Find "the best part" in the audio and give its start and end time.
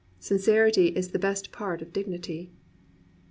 1.09-1.79